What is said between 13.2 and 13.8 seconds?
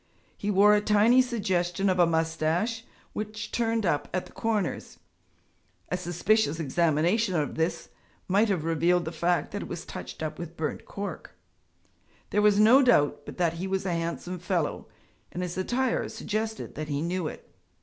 but that he